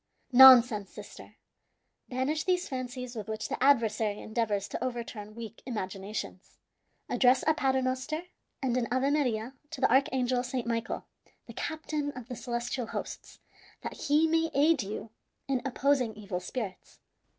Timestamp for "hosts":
12.87-13.37